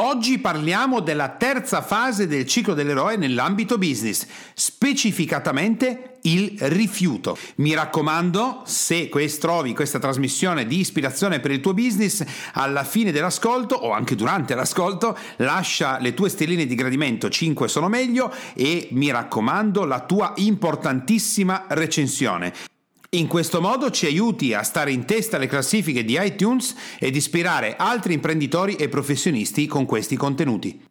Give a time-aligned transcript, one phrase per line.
[0.00, 7.36] Oggi parliamo della terza fase del ciclo dell'eroe nell'ambito business, specificatamente il rifiuto.
[7.56, 9.08] Mi raccomando, se
[9.40, 14.54] trovi questa trasmissione di ispirazione per il tuo business, alla fine dell'ascolto o anche durante
[14.54, 20.32] l'ascolto, lascia le tue stelline di gradimento, 5 sono meglio, e mi raccomando la tua
[20.36, 22.52] importantissima recensione.
[23.12, 27.74] In questo modo ci aiuti a stare in testa alle classifiche di iTunes ed ispirare
[27.74, 30.84] altri imprenditori e professionisti con questi contenuti.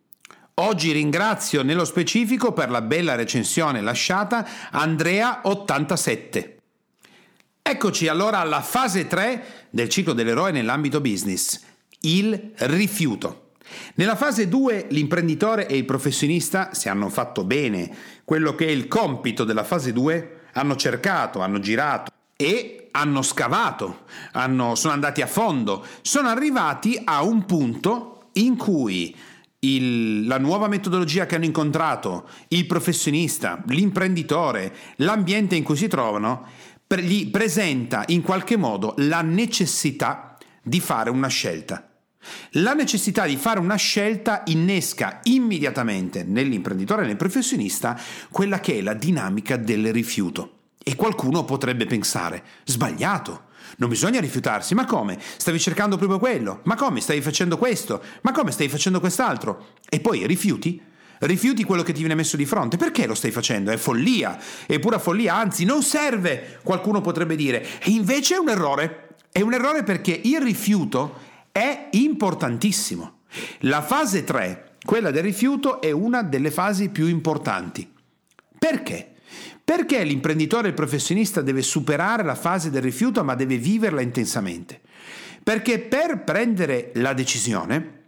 [0.55, 6.55] Oggi ringrazio nello specifico per la bella recensione lasciata Andrea87.
[7.61, 11.61] Eccoci allora alla fase 3 del ciclo dell'eroe nell'ambito business,
[11.99, 13.51] il rifiuto.
[13.93, 18.87] Nella fase 2 l'imprenditore e il professionista, se hanno fatto bene quello che è il
[18.87, 25.27] compito della fase 2, hanno cercato, hanno girato e hanno scavato, hanno, sono andati a
[25.27, 29.15] fondo, sono arrivati a un punto in cui
[29.59, 36.45] il, la nuova metodologia che hanno incontrato, il professionista, l'imprenditore, l'ambiente in cui si trovano,
[36.85, 41.87] per, gli presenta in qualche modo la necessità di fare una scelta.
[42.51, 48.81] La necessità di fare una scelta innesca immediatamente nell'imprenditore e nel professionista quella che è
[48.81, 50.53] la dinamica del rifiuto.
[50.83, 55.19] E qualcuno potrebbe pensare, sbagliato, non bisogna rifiutarsi, ma come?
[55.19, 56.61] Stavi cercando proprio quello?
[56.63, 57.01] Ma come?
[57.01, 58.01] Stavi facendo questo?
[58.21, 58.51] Ma come?
[58.51, 59.73] Stavi facendo quest'altro?
[59.89, 60.81] E poi rifiuti?
[61.19, 62.77] Rifiuti quello che ti viene messo di fronte.
[62.77, 63.71] Perché lo stai facendo?
[63.71, 64.39] È follia.
[64.65, 67.65] È pura follia, anzi non serve, qualcuno potrebbe dire.
[67.81, 69.09] E invece è un errore.
[69.31, 71.25] È un errore perché il rifiuto
[71.57, 73.21] è importantissimo.
[73.61, 77.91] La fase 3, quella del rifiuto, è una delle fasi più importanti.
[78.59, 79.13] Perché?
[79.63, 84.81] Perché l'imprenditore e il professionista deve superare la fase del rifiuto ma deve viverla intensamente?
[85.43, 88.01] Perché per prendere la decisione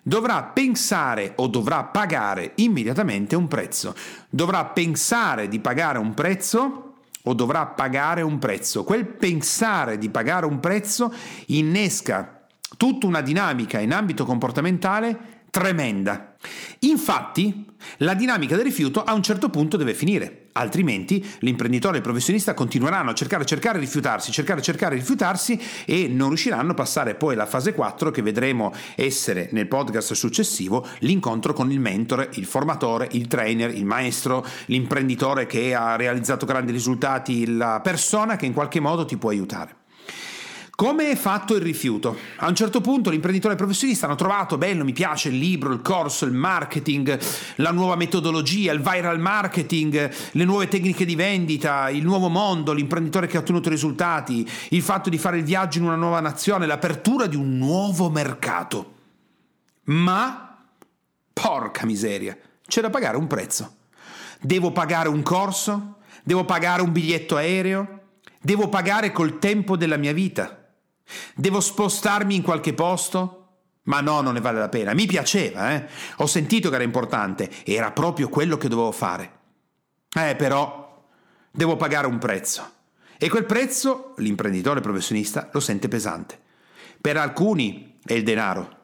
[0.00, 3.92] dovrà pensare o dovrà pagare immediatamente un prezzo.
[4.30, 6.94] Dovrà pensare di pagare un prezzo
[7.24, 8.84] o dovrà pagare un prezzo.
[8.84, 11.12] Quel pensare di pagare un prezzo
[11.46, 12.38] innesca
[12.76, 16.34] tutta una dinamica in ambito comportamentale tremenda.
[16.80, 17.64] Infatti,
[17.98, 22.54] la dinamica del rifiuto a un certo punto deve finire, altrimenti l'imprenditore e il professionista
[22.54, 27.46] continueranno a cercare, cercare, rifiutarsi, cercare, cercare, rifiutarsi e non riusciranno a passare poi alla
[27.46, 33.28] fase 4 che vedremo essere nel podcast successivo l'incontro con il mentore, il formatore, il
[33.28, 39.04] trainer, il maestro, l'imprenditore che ha realizzato grandi risultati, la persona che in qualche modo
[39.04, 39.82] ti può aiutare.
[40.76, 42.18] Come è fatto il rifiuto?
[42.38, 46.24] A un certo punto l'imprenditore professionista hanno trovato, bello, mi piace il libro, il corso,
[46.24, 47.16] il marketing,
[47.56, 53.28] la nuova metodologia, il viral marketing, le nuove tecniche di vendita, il nuovo mondo, l'imprenditore
[53.28, 57.28] che ha ottenuto risultati, il fatto di fare il viaggio in una nuova nazione, l'apertura
[57.28, 58.94] di un nuovo mercato.
[59.84, 60.58] Ma,
[61.32, 62.36] porca miseria,
[62.66, 63.76] c'è da pagare un prezzo.
[64.40, 65.98] Devo pagare un corso?
[66.24, 68.00] Devo pagare un biglietto aereo?
[68.40, 70.62] Devo pagare col tempo della mia vita?
[71.34, 73.40] Devo spostarmi in qualche posto?
[73.84, 74.94] Ma no, non ne vale la pena.
[74.94, 75.86] Mi piaceva, eh?
[76.16, 79.38] Ho sentito che era importante, era proprio quello che dovevo fare.
[80.16, 81.04] Eh, però,
[81.50, 82.72] devo pagare un prezzo.
[83.18, 86.40] E quel prezzo l'imprenditore professionista lo sente pesante.
[87.00, 88.76] Per alcuni è il denaro,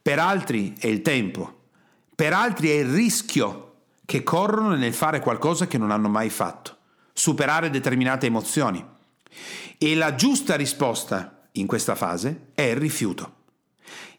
[0.00, 1.64] per altri è il tempo,
[2.14, 6.76] per altri è il rischio che corrono nel fare qualcosa che non hanno mai fatto,
[7.12, 8.84] superare determinate emozioni.
[9.78, 13.34] E la giusta risposta in questa fase è il rifiuto.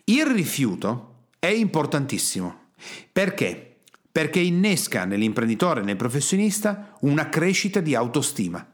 [0.05, 2.65] Il rifiuto è importantissimo.
[3.11, 3.77] Perché?
[4.11, 8.65] Perché innesca nell'imprenditore nel professionista una crescita di autostima.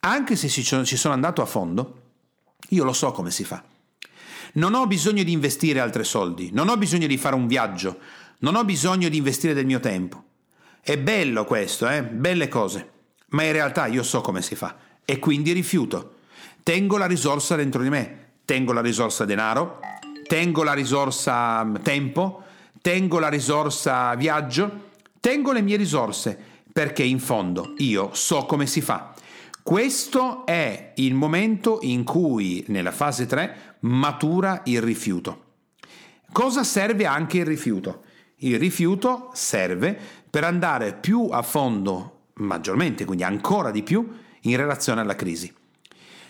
[0.00, 2.02] Anche se ci sono andato a fondo,
[2.70, 3.64] io lo so come si fa.
[4.54, 7.98] Non ho bisogno di investire altri soldi, non ho bisogno di fare un viaggio,
[8.38, 10.22] non ho bisogno di investire del mio tempo.
[10.80, 12.02] È bello questo, eh?
[12.02, 12.90] Belle cose.
[13.28, 16.13] Ma in realtà io so come si fa e quindi rifiuto.
[16.64, 19.80] Tengo la risorsa dentro di me, tengo la risorsa denaro,
[20.26, 22.42] tengo la risorsa mm, tempo,
[22.80, 26.38] tengo la risorsa viaggio, tengo le mie risorse
[26.72, 29.12] perché in fondo io so come si fa.
[29.62, 35.42] Questo è il momento in cui nella fase 3 matura il rifiuto.
[36.32, 38.04] Cosa serve anche il rifiuto?
[38.36, 39.98] Il rifiuto serve
[40.30, 44.10] per andare più a fondo, maggiormente, quindi ancora di più,
[44.40, 45.54] in relazione alla crisi.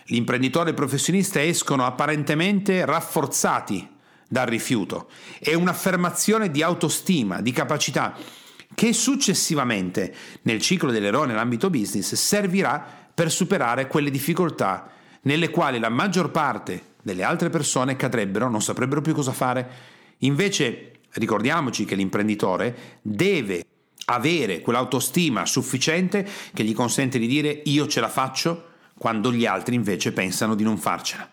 [0.09, 3.89] L'imprenditore e il professionista escono apparentemente rafforzati
[4.27, 5.09] dal rifiuto,
[5.39, 8.15] è un'affermazione di autostima, di capacità,
[8.75, 10.13] che successivamente
[10.43, 14.91] nel ciclo dell'eroe nell'ambito business servirà per superare quelle difficoltà
[15.21, 19.67] nelle quali la maggior parte delle altre persone cadrebbero, non saprebbero più cosa fare.
[20.19, 23.65] Invece ricordiamoci che l'imprenditore deve
[24.05, 29.75] avere quell'autostima sufficiente che gli consente di dire io ce la faccio quando gli altri
[29.75, 31.29] invece pensano di non farcela.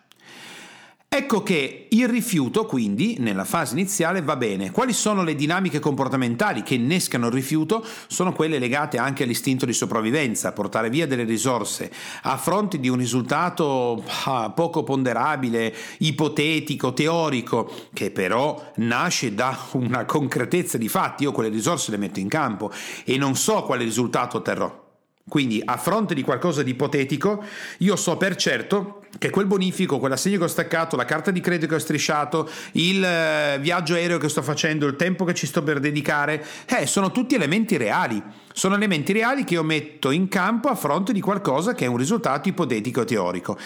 [1.14, 4.70] Ecco che il rifiuto, quindi, nella fase iniziale va bene.
[4.70, 7.84] Quali sono le dinamiche comportamentali che innescano il rifiuto?
[8.06, 11.92] Sono quelle legate anche all'istinto di sopravvivenza, portare via delle risorse
[12.22, 20.06] a fronte di un risultato ah, poco ponderabile, ipotetico, teorico, che però nasce da una
[20.06, 21.24] concretezza di fatti.
[21.24, 22.72] Io quelle risorse le metto in campo
[23.04, 24.81] e non so quale risultato otterrò.
[25.28, 27.44] Quindi a fronte di qualcosa di ipotetico,
[27.78, 31.68] io so per certo che quel bonifico, quell'assegno che ho staccato, la carta di credito
[31.68, 35.62] che ho strisciato, il eh, viaggio aereo che sto facendo, il tempo che ci sto
[35.62, 38.22] per dedicare, eh, sono tutti elementi reali.
[38.52, 41.96] Sono elementi reali che io metto in campo a fronte di qualcosa che è un
[41.96, 43.58] risultato ipotetico e teorico.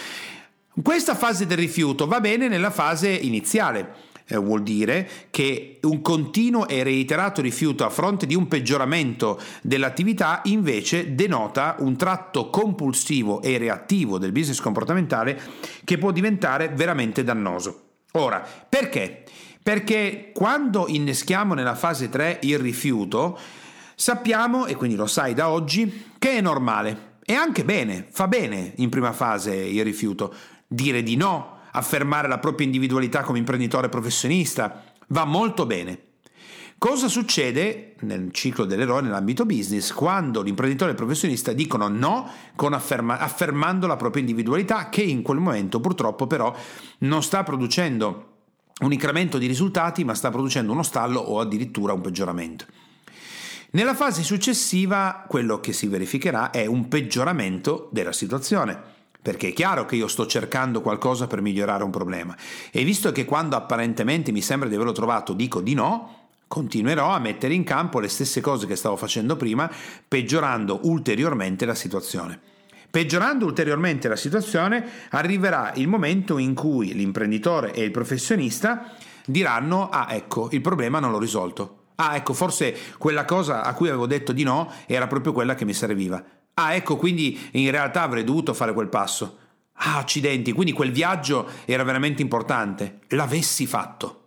[0.82, 6.66] Questa fase del rifiuto va bene nella fase iniziale eh, vuol dire che un continuo
[6.66, 13.58] e reiterato rifiuto a fronte di un peggioramento dell'attività invece denota un tratto compulsivo e
[13.58, 15.40] reattivo del business comportamentale
[15.84, 17.82] che può diventare veramente dannoso.
[18.12, 19.24] Ora, perché?
[19.62, 23.38] Perché quando inneschiamo nella fase 3 il rifiuto,
[23.94, 27.14] sappiamo, e quindi lo sai da oggi, che è normale.
[27.24, 30.32] E anche bene, fa bene in prima fase il rifiuto.
[30.68, 36.00] Dire di no affermare la propria individualità come imprenditore professionista, va molto bene.
[36.78, 42.30] Cosa succede nel ciclo dell'eroe nell'ambito business quando l'imprenditore e il professionista dicono no
[42.70, 46.54] afferma, affermando la propria individualità che in quel momento purtroppo però
[46.98, 48.34] non sta producendo
[48.82, 52.66] un incremento di risultati ma sta producendo uno stallo o addirittura un peggioramento.
[53.70, 58.95] Nella fase successiva quello che si verificherà è un peggioramento della situazione
[59.26, 62.36] perché è chiaro che io sto cercando qualcosa per migliorare un problema
[62.70, 67.18] e visto che quando apparentemente mi sembra di averlo trovato dico di no, continuerò a
[67.18, 69.68] mettere in campo le stesse cose che stavo facendo prima,
[70.06, 72.38] peggiorando ulteriormente la situazione.
[72.88, 78.92] Peggiorando ulteriormente la situazione, arriverà il momento in cui l'imprenditore e il professionista
[79.26, 81.86] diranno: Ah, ecco, il problema non l'ho risolto.
[81.96, 85.64] Ah, ecco, forse quella cosa a cui avevo detto di no era proprio quella che
[85.64, 86.24] mi serviva.
[86.58, 89.38] Ah, ecco, quindi in realtà avrei dovuto fare quel passo.
[89.74, 93.00] Ah, accidenti, quindi quel viaggio era veramente importante.
[93.08, 94.22] L'avessi fatto.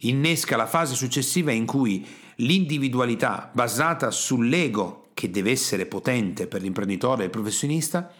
[0.00, 2.06] Innesca la fase successiva in cui
[2.36, 8.12] l'individualità basata sull'ego, che deve essere potente per l'imprenditore e il professionista,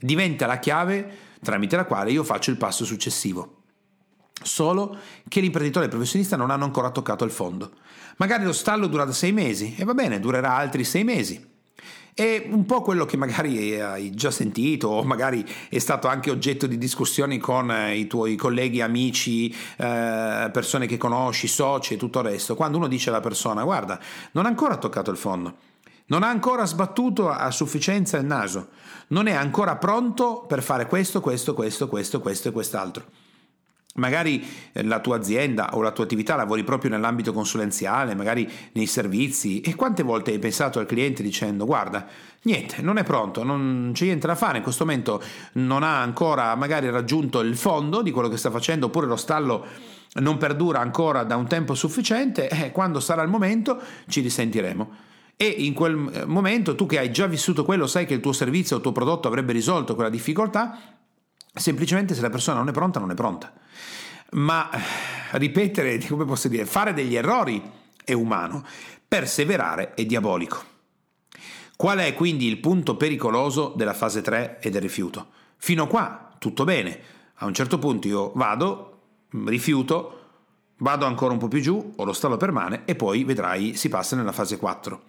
[0.00, 3.62] diventa la chiave tramite la quale io faccio il passo successivo.
[4.42, 7.70] Solo che l'imprenditore e il professionista non hanno ancora toccato il fondo.
[8.16, 11.54] Magari lo stallo dura da sei mesi e va bene, durerà altri sei mesi.
[12.16, 16.66] È un po' quello che magari hai già sentito o magari è stato anche oggetto
[16.66, 22.20] di discussioni con eh, i tuoi colleghi, amici, eh, persone che conosci, soci e tutto
[22.20, 22.54] il resto.
[22.54, 24.00] Quando uno dice alla persona guarda,
[24.32, 25.56] non ha ancora toccato il fondo,
[26.06, 28.68] non ha ancora sbattuto a sufficienza il naso,
[29.08, 33.04] non è ancora pronto per fare questo, questo, questo, questo, questo e quest'altro.
[33.96, 38.86] Magari eh, la tua azienda o la tua attività lavori proprio nell'ambito consulenziale, magari nei
[38.86, 42.06] servizi e quante volte hai pensato al cliente dicendo guarda,
[42.42, 45.22] niente, non è pronto, non c'è niente da fare, in questo momento
[45.52, 49.66] non ha ancora magari raggiunto il fondo di quello che sta facendo oppure lo stallo
[50.20, 55.04] non perdura ancora da un tempo sufficiente, eh, quando sarà il momento ci risentiremo.
[55.36, 58.32] E in quel eh, momento tu che hai già vissuto quello sai che il tuo
[58.32, 60.95] servizio o il tuo prodotto avrebbe risolto quella difficoltà,
[61.56, 63.52] semplicemente se la persona non è pronta non è pronta
[64.32, 64.68] ma
[65.32, 67.62] ripetere, come posso dire, fare degli errori
[68.04, 68.64] è umano,
[69.06, 70.74] perseverare è diabolico.
[71.76, 75.28] Qual è quindi il punto pericoloso della fase 3 e del rifiuto?
[75.58, 77.00] Fino a qua tutto bene,
[77.34, 79.00] a un certo punto io vado,
[79.44, 80.20] rifiuto,
[80.78, 84.16] vado ancora un po' più giù, o lo stallo permane e poi vedrai si passa
[84.16, 85.02] nella fase 4.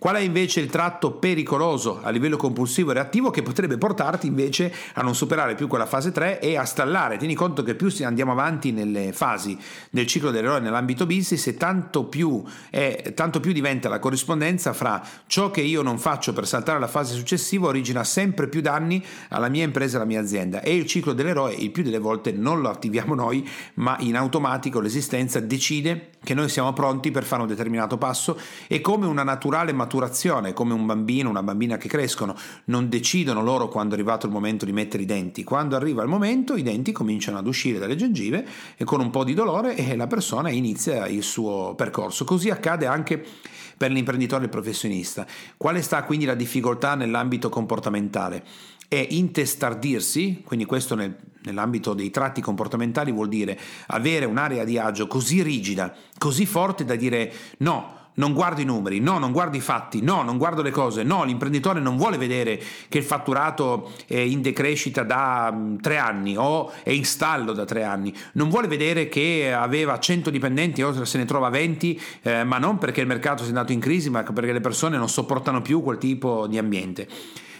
[0.00, 4.72] Qual è invece il tratto pericoloso a livello compulsivo e reattivo che potrebbe portarti invece
[4.94, 7.18] a non superare più quella fase 3 e a stallare?
[7.18, 9.58] Tieni conto che più andiamo avanti nelle fasi
[9.90, 15.50] del ciclo dell'eroe nell'ambito business tanto più, è, tanto più diventa la corrispondenza fra ciò
[15.50, 19.64] che io non faccio per saltare alla fase successiva origina sempre più danni alla mia
[19.64, 22.70] impresa e alla mia azienda e il ciclo dell'eroe il più delle volte non lo
[22.70, 27.98] attiviamo noi ma in automatico l'esistenza decide che noi siamo pronti per fare un determinato
[27.98, 32.88] passo e come una naturale maturità maturazione, come un bambino, una bambina che crescono, non
[32.88, 35.42] decidono loro quando è arrivato il momento di mettere i denti.
[35.42, 39.24] Quando arriva il momento i denti cominciano ad uscire dalle gengive e con un po'
[39.24, 42.24] di dolore e la persona inizia il suo percorso.
[42.24, 43.24] Così accade anche
[43.76, 45.26] per l'imprenditore e il professionista.
[45.56, 48.44] Quale sta quindi la difficoltà nell'ambito comportamentale?
[48.86, 55.08] È intestardirsi, quindi questo nel, nell'ambito dei tratti comportamentali vuol dire avere un'area di agio
[55.08, 59.60] così rigida, così forte da dire no, non guardo i numeri, no, non guardo i
[59.60, 64.18] fatti, no, non guardo le cose, no, l'imprenditore non vuole vedere che il fatturato è
[64.18, 68.68] in decrescita da mm, tre anni o è in stallo da tre anni, non vuole
[68.68, 73.06] vedere che aveva 100 dipendenti, ora se ne trova 20, eh, ma non perché il
[73.06, 76.58] mercato sia andato in crisi, ma perché le persone non sopportano più quel tipo di
[76.58, 77.08] ambiente.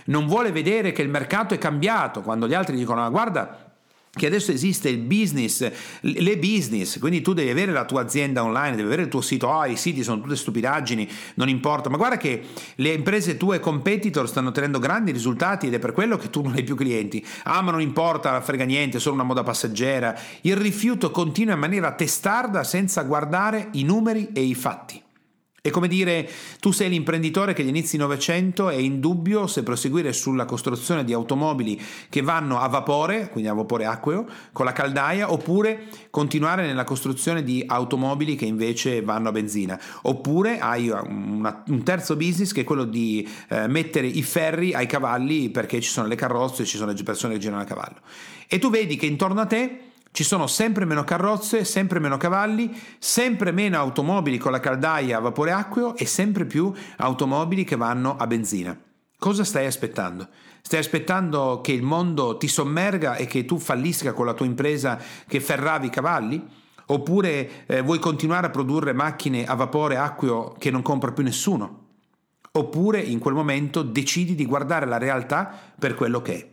[0.07, 3.70] Non vuole vedere che il mercato è cambiato quando gli altri dicono ah, guarda
[4.13, 8.71] che adesso esiste il business, le business, quindi tu devi avere la tua azienda online,
[8.73, 12.17] devi avere il tuo sito, oh, i siti sono tutte stupidaggini, non importa, ma guarda
[12.17, 12.43] che
[12.75, 16.55] le imprese tue competitor stanno ottenendo grandi risultati ed è per quello che tu non
[16.55, 17.25] hai più clienti.
[17.45, 20.19] Ah, ma non importa, frega niente, è solo una moda passeggera.
[20.41, 25.01] Il rifiuto continua in maniera testarda senza guardare i numeri e i fatti.
[25.63, 26.27] È come dire,
[26.59, 31.13] tu sei l'imprenditore che agli inizi Novecento è in dubbio se proseguire sulla costruzione di
[31.13, 36.85] automobili che vanno a vapore, quindi a vapore acqueo, con la caldaia, oppure continuare nella
[36.85, 39.79] costruzione di automobili che invece vanno a benzina.
[40.03, 44.87] Oppure hai una, un terzo business che è quello di eh, mettere i ferri ai
[44.87, 48.01] cavalli perché ci sono le carrozze, ci sono le persone che girano a cavallo.
[48.49, 52.77] E tu vedi che intorno a te ci sono sempre meno carrozze, sempre meno cavalli,
[52.99, 58.17] sempre meno automobili con la caldaia a vapore acqueo e sempre più automobili che vanno
[58.17, 58.77] a benzina.
[59.17, 60.29] Cosa stai aspettando?
[60.63, 64.99] Stai aspettando che il mondo ti sommerga e che tu fallisca con la tua impresa
[65.27, 66.45] che ferravi i cavalli?
[66.87, 71.87] Oppure eh, vuoi continuare a produrre macchine a vapore acqueo che non compra più nessuno?
[72.53, 76.50] Oppure in quel momento decidi di guardare la realtà per quello che è.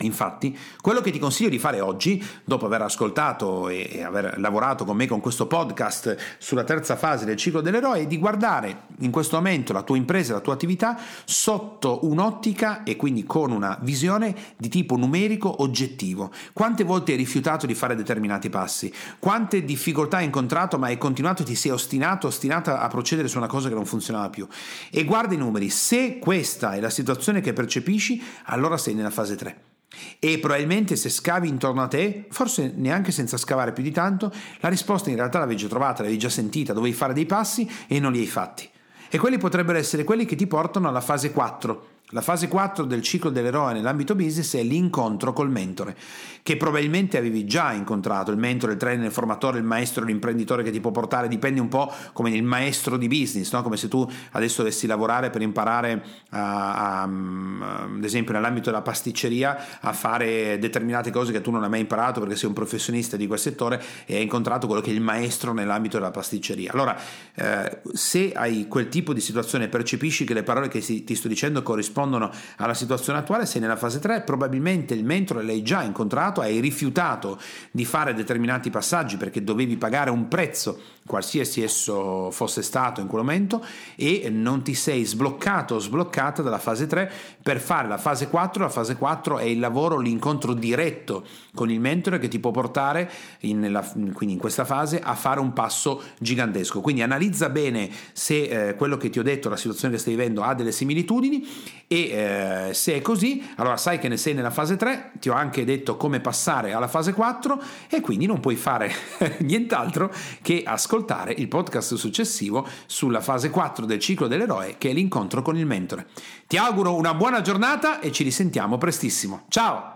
[0.00, 4.94] Infatti, quello che ti consiglio di fare oggi, dopo aver ascoltato e aver lavorato con
[4.94, 9.36] me con questo podcast sulla terza fase del ciclo dell'eroe, è di guardare in questo
[9.36, 14.68] momento la tua impresa, la tua attività sotto un'ottica e quindi con una visione di
[14.68, 16.30] tipo numerico oggettivo.
[16.52, 18.92] Quante volte hai rifiutato di fare determinati passi?
[19.18, 23.38] Quante difficoltà hai incontrato ma hai continuato e ti sei ostinato, ostinata a procedere su
[23.38, 24.46] una cosa che non funzionava più?
[24.90, 29.36] E guarda i numeri, se questa è la situazione che percepisci, allora sei nella fase
[29.36, 29.75] 3.
[30.18, 34.68] E probabilmente se scavi intorno a te, forse neanche senza scavare più di tanto, la
[34.68, 38.12] risposta in realtà l'avevi già trovata, l'avevi già sentita, dovevi fare dei passi e non
[38.12, 38.68] li hai fatti.
[39.08, 43.02] E quelli potrebbero essere quelli che ti portano alla fase 4, la fase 4 del
[43.02, 45.96] ciclo dell'eroe nell'ambito business è l'incontro col mentore,
[46.44, 50.70] che probabilmente avevi già incontrato, il mentore, il trainer, il formatore, il maestro, l'imprenditore che
[50.70, 53.62] ti può portare, dipende un po' come il maestro di business, no?
[53.62, 59.80] come se tu adesso dovessi lavorare per imparare, a, a, ad esempio nell'ambito della pasticceria,
[59.80, 63.26] a fare determinate cose che tu non hai mai imparato perché sei un professionista di
[63.26, 66.70] quel settore e hai incontrato quello che è il maestro nell'ambito della pasticceria.
[66.70, 66.96] Allora,
[67.34, 71.64] eh, se hai quel tipo di situazione, percepisci che le parole che ti sto dicendo
[71.64, 76.42] corrispondono rispondono alla situazione attuale, sei nella fase 3, probabilmente il mentore l'hai già incontrato,
[76.42, 77.38] hai rifiutato
[77.70, 83.22] di fare determinati passaggi perché dovevi pagare un prezzo, qualsiasi esso fosse stato in quel
[83.22, 87.10] momento, e non ti sei sbloccato o sbloccata dalla fase 3
[87.42, 88.64] per fare la fase 4.
[88.64, 91.24] La fase 4 è il lavoro, l'incontro diretto
[91.54, 93.10] con il mentore che ti può portare
[93.40, 93.80] in, nella,
[94.12, 96.82] quindi in questa fase a fare un passo gigantesco.
[96.82, 100.42] Quindi analizza bene se eh, quello che ti ho detto, la situazione che stai vivendo
[100.42, 101.46] ha delle similitudini
[101.88, 105.34] e eh, se è così, allora sai che ne sei nella fase 3, ti ho
[105.34, 108.92] anche detto come passare alla fase 4 e quindi non puoi fare
[109.40, 110.12] nient'altro
[110.42, 115.56] che ascoltare il podcast successivo sulla fase 4 del ciclo dell'eroe che è l'incontro con
[115.56, 116.06] il mentore.
[116.46, 119.44] Ti auguro una buona giornata e ci risentiamo prestissimo.
[119.48, 119.95] Ciao!